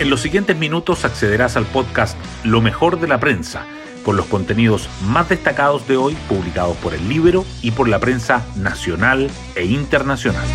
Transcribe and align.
En 0.00 0.10
los 0.10 0.20
siguientes 0.20 0.56
minutos 0.56 1.04
accederás 1.04 1.56
al 1.56 1.66
podcast 1.66 2.16
Lo 2.44 2.60
mejor 2.60 3.00
de 3.00 3.08
la 3.08 3.18
prensa, 3.18 3.66
con 4.04 4.16
los 4.16 4.26
contenidos 4.26 4.88
más 5.02 5.28
destacados 5.28 5.88
de 5.88 5.96
hoy 5.96 6.16
publicados 6.28 6.76
por 6.76 6.94
el 6.94 7.08
libro 7.08 7.44
y 7.62 7.72
por 7.72 7.88
la 7.88 7.98
prensa 7.98 8.46
nacional 8.54 9.28
e 9.56 9.64
internacional. 9.64 10.46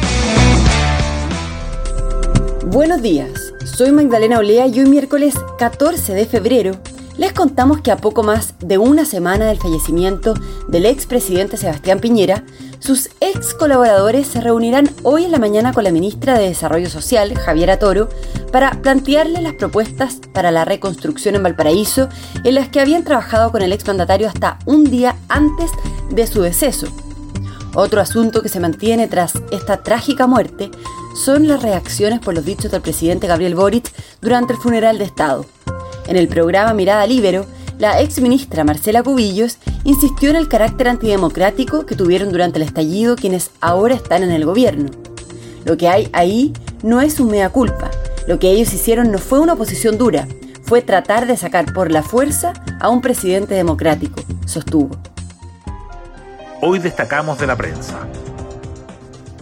Buenos 2.67 3.01
días, 3.01 3.53
soy 3.65 3.91
Magdalena 3.91 4.39
Olea 4.39 4.67
y 4.67 4.79
hoy 4.79 4.85
miércoles 4.89 5.35
14 5.59 6.13
de 6.13 6.25
febrero 6.25 6.71
les 7.17 7.33
contamos 7.33 7.81
que 7.81 7.91
a 7.91 7.97
poco 7.97 8.23
más 8.23 8.55
de 8.59 8.77
una 8.77 9.05
semana 9.05 9.45
del 9.45 9.59
fallecimiento 9.59 10.33
del 10.67 10.85
expresidente 10.85 11.57
Sebastián 11.57 11.99
Piñera, 11.99 12.43
sus 12.79 13.09
ex 13.21 13.53
colaboradores 13.53 14.27
se 14.27 14.41
reunirán 14.41 14.89
hoy 15.03 15.25
en 15.25 15.31
la 15.31 15.39
mañana 15.39 15.73
con 15.73 15.83
la 15.83 15.91
ministra 15.91 16.37
de 16.37 16.49
Desarrollo 16.49 16.89
Social, 16.89 17.37
Javiera 17.37 17.79
Toro, 17.79 18.09
para 18.51 18.71
plantearle 18.81 19.41
las 19.41 19.53
propuestas 19.53 20.17
para 20.33 20.51
la 20.51 20.65
reconstrucción 20.65 21.35
en 21.35 21.43
Valparaíso 21.43 22.09
en 22.43 22.55
las 22.55 22.69
que 22.69 22.79
habían 22.79 23.03
trabajado 23.03 23.51
con 23.51 23.61
el 23.61 23.73
exmandatario 23.73 24.27
hasta 24.27 24.59
un 24.65 24.83
día 24.83 25.15
antes 25.29 25.71
de 26.09 26.27
su 26.27 26.41
deceso. 26.41 26.87
Otro 27.75 28.01
asunto 28.01 28.41
que 28.41 28.49
se 28.49 28.59
mantiene 28.59 29.07
tras 29.07 29.33
esta 29.51 29.81
trágica 29.81 30.27
muerte 30.27 30.69
son 31.15 31.47
las 31.47 31.61
reacciones 31.61 32.19
por 32.19 32.33
los 32.33 32.45
dichos 32.45 32.71
del 32.71 32.81
presidente 32.81 33.27
Gabriel 33.27 33.55
Boric 33.55 33.91
durante 34.21 34.53
el 34.53 34.59
funeral 34.59 34.97
de 34.97 35.05
Estado. 35.05 35.45
En 36.07 36.17
el 36.17 36.27
programa 36.27 36.73
Mirada 36.73 37.07
Libero, 37.07 37.45
la 37.79 38.01
ex 38.01 38.19
ministra 38.19 38.63
Marcela 38.63 39.03
Cubillos 39.03 39.57
insistió 39.83 40.29
en 40.29 40.35
el 40.35 40.47
carácter 40.47 40.89
antidemocrático 40.89 41.85
que 41.85 41.95
tuvieron 41.95 42.31
durante 42.31 42.59
el 42.59 42.65
estallido 42.65 43.15
quienes 43.15 43.51
ahora 43.61 43.95
están 43.95 44.23
en 44.23 44.31
el 44.31 44.45
gobierno. 44.45 44.89
Lo 45.65 45.77
que 45.77 45.87
hay 45.87 46.09
ahí 46.13 46.53
no 46.83 47.01
es 47.01 47.19
un 47.19 47.29
mea 47.29 47.49
culpa. 47.49 47.89
Lo 48.27 48.37
que 48.37 48.51
ellos 48.51 48.73
hicieron 48.73 49.11
no 49.11 49.17
fue 49.17 49.39
una 49.39 49.53
oposición 49.53 49.97
dura, 49.97 50.27
fue 50.63 50.81
tratar 50.81 51.25
de 51.25 51.37
sacar 51.37 51.73
por 51.73 51.91
la 51.91 52.03
fuerza 52.03 52.53
a 52.79 52.89
un 52.89 53.01
presidente 53.01 53.53
democrático, 53.53 54.21
sostuvo. 54.45 54.97
Hoy 56.61 56.79
destacamos 56.79 57.39
de 57.39 57.47
la 57.47 57.55
prensa. 57.55 58.07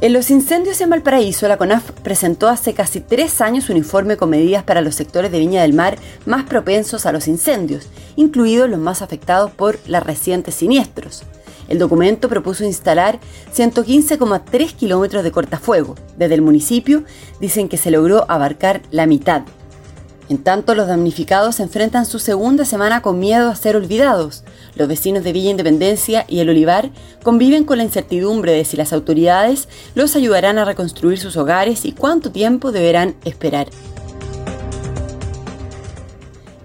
En 0.02 0.14
los 0.14 0.32
incendios 0.32 0.82
en 0.82 0.90
Valparaíso, 0.90 1.48
la 1.48 1.58
CONAF 1.58 1.92
presentó 1.92 2.48
hace 2.48 2.74
casi 2.74 3.02
tres 3.02 3.40
años 3.40 3.70
un 3.70 3.78
informe 3.78 4.18
con 4.18 4.32
medidas 4.32 4.64
para 4.64 4.82
los 4.82 4.96
sectores 4.96 5.32
de 5.32 5.38
Viña 5.38 5.62
del 5.62 5.74
Mar 5.74 5.96
más 6.26 6.44
propensos 6.46 7.06
a 7.06 7.12
los 7.12 7.28
incendios, 7.28 7.88
incluidos 8.16 8.68
los 8.68 8.80
más 8.80 9.04
afectados 9.04 9.52
por 9.52 9.78
los 9.86 10.02
recientes 10.02 10.56
siniestros. 10.56 11.22
El 11.70 11.78
documento 11.78 12.30
propuso 12.30 12.64
instalar 12.64 13.20
115,3 13.56 14.74
kilómetros 14.74 15.24
de 15.24 15.32
cortafuego. 15.32 15.94
Desde 16.18 16.34
el 16.34 16.42
municipio 16.42 17.04
dicen 17.40 17.70
que 17.70 17.78
se 17.78 17.92
logró 17.92 18.26
abarcar 18.28 18.82
la 18.90 19.06
mitad. 19.06 19.44
En 20.32 20.42
tanto, 20.42 20.76
los 20.76 20.88
damnificados 20.88 21.60
enfrentan 21.60 22.06
su 22.06 22.18
segunda 22.18 22.64
semana 22.64 23.02
con 23.02 23.20
miedo 23.20 23.50
a 23.50 23.56
ser 23.58 23.76
olvidados. 23.76 24.46
Los 24.76 24.88
vecinos 24.88 25.26
de 25.26 25.34
Villa 25.34 25.50
Independencia 25.50 26.24
y 26.30 26.40
el 26.40 26.48
Olivar 26.48 26.90
conviven 27.22 27.66
con 27.66 27.80
la 27.80 27.84
incertidumbre 27.84 28.54
de 28.54 28.64
si 28.64 28.78
las 28.78 28.94
autoridades 28.94 29.68
los 29.94 30.16
ayudarán 30.16 30.58
a 30.58 30.64
reconstruir 30.64 31.20
sus 31.20 31.36
hogares 31.36 31.84
y 31.84 31.92
cuánto 31.92 32.32
tiempo 32.32 32.72
deberán 32.72 33.18
esperar. 33.26 33.68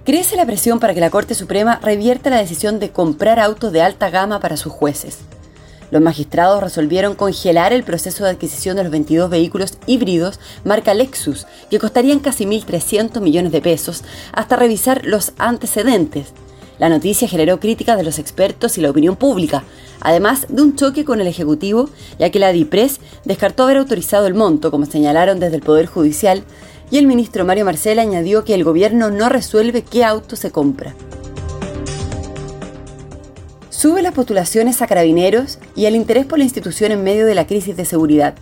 Crece 0.05 0.37
la 0.37 0.47
presión 0.47 0.78
para 0.78 0.94
que 0.94 1.00
la 1.00 1.11
Corte 1.11 1.34
Suprema 1.34 1.81
revierta 1.83 2.31
la 2.31 2.39
decisión 2.39 2.78
de 2.78 2.92
comprar 2.92 3.41
autos 3.41 3.72
de 3.72 3.83
alta 3.83 4.11
gama 4.11 4.39
para 4.39 4.56
sus 4.56 4.72
jueces. 4.72 5.19
Los 5.90 6.02
magistrados 6.02 6.62
resolvieron 6.62 7.14
congelar 7.14 7.72
el 7.72 7.84
proceso 7.84 8.24
de 8.24 8.30
adquisición 8.30 8.76
de 8.76 8.82
los 8.82 8.92
22 8.92 9.30
vehículos 9.30 9.78
híbridos 9.86 10.40
marca 10.64 10.94
Lexus, 10.94 11.46
que 11.70 11.78
costarían 11.78 12.18
casi 12.18 12.44
1.300 12.44 13.20
millones 13.20 13.52
de 13.52 13.60
pesos, 13.60 14.02
hasta 14.32 14.56
revisar 14.56 15.06
los 15.06 15.32
antecedentes. 15.38 16.32
La 16.78 16.88
noticia 16.88 17.28
generó 17.28 17.58
críticas 17.58 17.96
de 17.96 18.02
los 18.02 18.19
expertos 18.19 18.76
y 18.76 18.82
la 18.82 18.91
opinión 18.91 19.16
pública, 19.16 19.64
además 20.00 20.46
de 20.48 20.60
un 20.60 20.76
choque 20.76 21.04
con 21.04 21.20
el 21.20 21.26
Ejecutivo, 21.26 21.88
ya 22.19 22.30
que 22.30 22.38
la 22.38 22.52
DIPRES 22.52 23.00
descartó 23.25 23.62
haber 23.62 23.78
autorizado 23.78 24.26
el 24.26 24.34
monto, 24.34 24.70
como 24.70 24.84
señalaron 24.86 25.41
desde 25.41 25.56
el 25.56 25.62
Poder 25.62 25.86
Judicial, 25.86 26.42
y 26.91 26.98
el 26.98 27.06
ministro 27.06 27.44
Mario 27.44 27.64
Marcela 27.64 28.02
añadió 28.02 28.44
que 28.44 28.54
el 28.54 28.64
gobierno 28.64 29.10
no 29.10 29.28
resuelve 29.28 29.82
qué 29.82 30.04
auto 30.04 30.36
se 30.36 30.50
compra. 30.50 30.94
Sube 33.76 34.00
las 34.00 34.14
postulaciones 34.14 34.81
a 34.81 34.87
carabineros 34.87 35.59
y 35.75 35.84
el 35.84 35.97
interés 35.97 36.25
por 36.25 36.38
la 36.38 36.44
institución 36.44 36.92
en 36.92 37.04
medio 37.04 37.26
de 37.26 37.34
la 37.34 37.47
crisis 37.47 37.76
de 37.76 37.84
seguridad. 37.84 38.34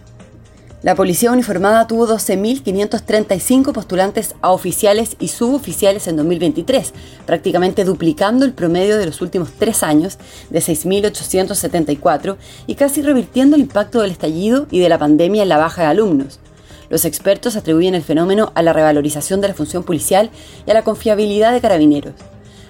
La 0.85 0.95
policía 0.95 1.33
uniformada 1.33 1.89
tuvo 1.89 2.07
12.535 2.07 3.73
postulantes 3.73 4.37
a 4.43 4.53
oficiales 4.53 5.17
y 5.19 5.27
suboficiales 5.27 6.07
en 6.07 6.19
2023, 6.19 6.95
prácticamente 7.27 7.83
duplicando 7.83 8.45
el 8.45 8.53
promedio 8.53 8.97
de 8.97 9.07
los 9.07 9.21
últimos 9.23 9.51
tres 9.59 9.83
años 9.83 10.19
de 10.51 10.61
6.874 10.61 12.37
y 12.69 12.77
casi 12.77 13.03
revirtiendo 13.03 13.57
el 13.57 13.63
impacto 13.63 14.03
del 14.03 14.13
estallido 14.13 14.69
y 14.71 14.79
de 14.79 14.89
la 14.89 15.01
pandemia 15.01 15.43
en 15.43 15.49
la 15.49 15.59
baja 15.59 15.83
de 15.83 15.89
alumnos. 15.89 16.39
Los 16.91 17.05
expertos 17.05 17.57
atribuyen 17.57 17.97
el 17.97 18.05
fenómeno 18.05 18.53
a 18.55 18.63
la 18.63 18.73
revalorización 18.73 19.41
de 19.41 19.49
la 19.49 19.55
función 19.55 19.83
policial 19.83 20.31
y 20.65 20.71
a 20.71 20.75
la 20.75 20.83
confiabilidad 20.83 21.53
de 21.53 21.61
carabineros 21.61 22.15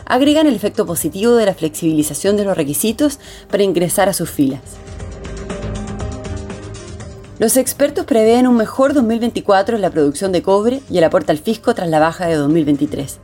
agregan 0.06 0.46
el 0.46 0.54
efecto 0.54 0.86
positivo 0.86 1.34
de 1.34 1.46
la 1.46 1.54
flexibilización 1.54 2.36
de 2.36 2.44
los 2.44 2.56
requisitos 2.56 3.18
para 3.50 3.62
ingresar 3.62 4.08
a 4.08 4.12
sus 4.12 4.30
filas. 4.30 4.60
Los 7.38 7.56
expertos 7.56 8.06
prevén 8.06 8.46
un 8.46 8.56
mejor 8.56 8.94
2024 8.94 9.76
en 9.76 9.82
la 9.82 9.90
producción 9.90 10.30
de 10.30 10.42
cobre 10.42 10.80
y 10.88 10.98
el 10.98 11.04
aporte 11.04 11.32
al 11.32 11.38
fisco 11.38 11.74
tras 11.74 11.88
la 11.88 11.98
baja 11.98 12.26
de 12.26 12.36
2023. 12.36 13.18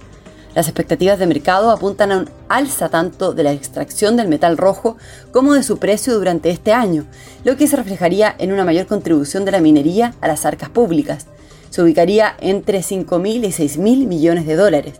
Las 0.54 0.66
expectativas 0.66 1.18
de 1.20 1.26
mercado 1.26 1.70
apuntan 1.70 2.10
a 2.10 2.18
un 2.18 2.30
alza 2.48 2.88
tanto 2.88 3.32
de 3.32 3.44
la 3.44 3.52
extracción 3.52 4.16
del 4.16 4.26
metal 4.26 4.56
rojo 4.56 4.96
como 5.30 5.54
de 5.54 5.62
su 5.62 5.78
precio 5.78 6.14
durante 6.14 6.50
este 6.50 6.72
año, 6.72 7.06
lo 7.44 7.56
que 7.56 7.68
se 7.68 7.76
reflejaría 7.76 8.34
en 8.36 8.52
una 8.52 8.64
mayor 8.64 8.86
contribución 8.86 9.44
de 9.44 9.52
la 9.52 9.60
minería 9.60 10.14
a 10.20 10.26
las 10.26 10.44
arcas 10.44 10.70
públicas. 10.70 11.26
Se 11.70 11.80
ubicaría 11.80 12.34
entre 12.40 12.80
5.000 12.80 13.44
y 13.44 13.52
6.000 13.52 14.06
millones 14.06 14.44
de 14.44 14.56
dólares. 14.56 14.94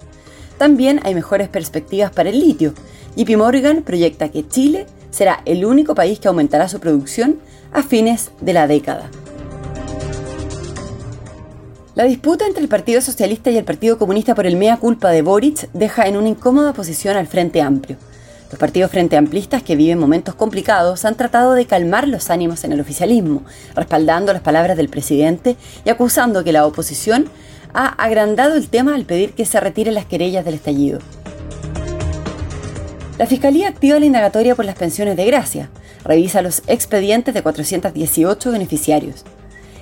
También 0.60 1.00
hay 1.04 1.14
mejores 1.14 1.48
perspectivas 1.48 2.10
para 2.10 2.28
el 2.28 2.38
litio. 2.38 2.74
JP 3.16 3.38
Morgan 3.38 3.82
proyecta 3.82 4.28
que 4.28 4.46
Chile 4.46 4.84
será 5.10 5.40
el 5.46 5.64
único 5.64 5.94
país 5.94 6.20
que 6.20 6.28
aumentará 6.28 6.68
su 6.68 6.80
producción 6.80 7.38
a 7.72 7.82
fines 7.82 8.30
de 8.42 8.52
la 8.52 8.66
década. 8.66 9.10
La 11.94 12.04
disputa 12.04 12.46
entre 12.46 12.62
el 12.62 12.68
Partido 12.68 13.00
Socialista 13.00 13.50
y 13.50 13.56
el 13.56 13.64
Partido 13.64 13.96
Comunista 13.96 14.34
por 14.34 14.46
el 14.46 14.56
mea 14.56 14.76
culpa 14.76 15.08
de 15.08 15.22
Boric 15.22 15.70
deja 15.72 16.06
en 16.06 16.18
una 16.18 16.28
incómoda 16.28 16.74
posición 16.74 17.16
al 17.16 17.26
Frente 17.26 17.62
Amplio. 17.62 17.96
Los 18.50 18.58
partidos 18.58 18.90
frente 18.90 19.16
amplistas 19.16 19.62
que 19.62 19.76
viven 19.76 19.98
momentos 19.98 20.34
complicados 20.34 21.06
han 21.06 21.14
tratado 21.14 21.54
de 21.54 21.64
calmar 21.64 22.06
los 22.06 22.28
ánimos 22.28 22.64
en 22.64 22.72
el 22.72 22.80
oficialismo, 22.80 23.44
respaldando 23.74 24.32
las 24.34 24.42
palabras 24.42 24.76
del 24.76 24.90
presidente 24.90 25.56
y 25.86 25.88
acusando 25.88 26.44
que 26.44 26.52
la 26.52 26.66
oposición 26.66 27.30
ha 27.74 27.88
agrandado 27.88 28.54
el 28.54 28.68
tema 28.68 28.94
al 28.94 29.04
pedir 29.04 29.32
que 29.32 29.44
se 29.44 29.60
retiren 29.60 29.94
las 29.94 30.06
querellas 30.06 30.44
del 30.44 30.54
estallido. 30.54 30.98
La 33.18 33.26
Fiscalía 33.26 33.68
activa 33.68 33.98
la 33.98 34.06
indagatoria 34.06 34.54
por 34.54 34.64
las 34.64 34.76
pensiones 34.76 35.16
de 35.16 35.26
gracia, 35.26 35.68
revisa 36.04 36.42
los 36.42 36.62
expedientes 36.66 37.34
de 37.34 37.42
418 37.42 38.50
beneficiarios. 38.50 39.24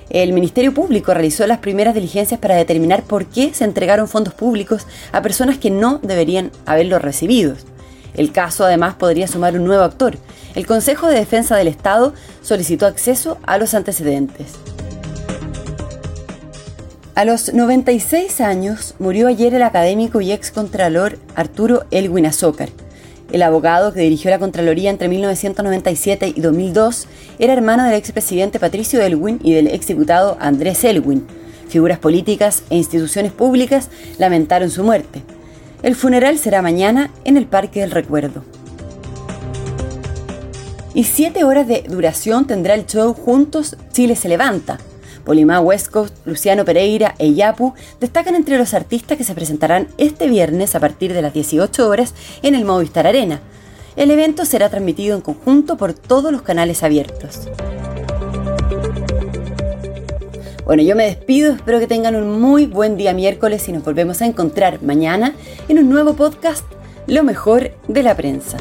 El 0.09 0.33
Ministerio 0.33 0.73
Público 0.73 1.13
realizó 1.13 1.45
las 1.45 1.59
primeras 1.59 1.93
diligencias 1.93 2.39
para 2.39 2.55
determinar 2.55 3.03
por 3.03 3.27
qué 3.27 3.53
se 3.53 3.63
entregaron 3.63 4.07
fondos 4.07 4.33
públicos 4.33 4.87
a 5.11 5.21
personas 5.21 5.57
que 5.57 5.69
no 5.69 5.99
deberían 6.01 6.51
haberlos 6.65 7.01
recibido. 7.01 7.55
El 8.15 8.31
caso 8.31 8.65
además 8.65 8.95
podría 8.95 9.27
sumar 9.27 9.55
un 9.55 9.65
nuevo 9.65 9.83
actor. 9.83 10.17
El 10.55 10.65
Consejo 10.65 11.07
de 11.07 11.15
Defensa 11.15 11.55
del 11.55 11.67
Estado 11.67 12.13
solicitó 12.41 12.87
acceso 12.87 13.37
a 13.45 13.59
los 13.59 13.75
antecedentes. 13.75 14.55
A 17.19 17.25
los 17.25 17.53
96 17.53 18.39
años 18.39 18.95
murió 18.97 19.27
ayer 19.27 19.53
el 19.53 19.63
académico 19.63 20.21
y 20.21 20.31
excontralor 20.31 21.19
Arturo 21.35 21.83
Elwin 21.91 22.25
Azócar. 22.25 22.69
El 23.33 23.41
abogado 23.41 23.91
que 23.91 23.99
dirigió 23.99 24.31
la 24.31 24.39
Contraloría 24.39 24.89
entre 24.89 25.09
1997 25.09 26.31
y 26.33 26.39
2002 26.39 27.07
era 27.37 27.51
hermano 27.51 27.83
del 27.83 27.95
expresidente 27.95 28.57
Patricio 28.57 29.01
Elwin 29.01 29.37
y 29.43 29.51
del 29.51 29.67
exdiputado 29.67 30.37
Andrés 30.39 30.81
Elwin. 30.85 31.27
Figuras 31.67 31.99
políticas 31.99 32.63
e 32.69 32.77
instituciones 32.77 33.33
públicas 33.33 33.89
lamentaron 34.17 34.69
su 34.69 34.85
muerte. 34.85 35.21
El 35.83 35.95
funeral 35.95 36.37
será 36.37 36.61
mañana 36.61 37.11
en 37.25 37.35
el 37.35 37.47
Parque 37.47 37.81
del 37.81 37.91
Recuerdo. 37.91 38.45
Y 40.93 41.03
siete 41.03 41.43
horas 41.43 41.67
de 41.67 41.83
duración 41.85 42.47
tendrá 42.47 42.75
el 42.75 42.85
show 42.85 43.13
Juntos 43.13 43.75
Chile 43.91 44.15
se 44.15 44.29
levanta, 44.29 44.79
Olimá 45.25 45.59
West 45.59 45.89
Coast, 45.89 46.15
Luciano 46.25 46.65
Pereira 46.65 47.15
e 47.19 47.33
Yapu 47.33 47.73
destacan 47.99 48.35
entre 48.35 48.57
los 48.57 48.73
artistas 48.73 49.17
que 49.17 49.23
se 49.23 49.35
presentarán 49.35 49.87
este 49.97 50.27
viernes 50.27 50.75
a 50.75 50.79
partir 50.79 51.13
de 51.13 51.21
las 51.21 51.33
18 51.33 51.87
horas 51.87 52.13
en 52.41 52.55
el 52.55 52.65
Movistar 52.65 53.07
Arena. 53.07 53.41
El 53.95 54.11
evento 54.11 54.45
será 54.45 54.69
transmitido 54.69 55.15
en 55.15 55.21
conjunto 55.21 55.77
por 55.77 55.93
todos 55.93 56.31
los 56.31 56.41
canales 56.41 56.83
abiertos. 56.83 57.49
Bueno, 60.69 60.83
yo 60.83 60.95
me 60.95 61.05
despido, 61.05 61.53
espero 61.53 61.79
que 61.79 61.87
tengan 61.87 62.15
un 62.15 62.39
muy 62.39 62.67
buen 62.67 62.95
día 62.95 63.11
miércoles 63.13 63.67
y 63.67 63.71
nos 63.71 63.83
volvemos 63.83 64.21
a 64.21 64.27
encontrar 64.27 64.83
mañana 64.83 65.33
en 65.67 65.79
un 65.79 65.89
nuevo 65.89 66.13
podcast, 66.13 66.63
Lo 67.07 67.23
mejor 67.23 67.71
de 67.87 68.03
la 68.03 68.15
prensa. 68.15 68.57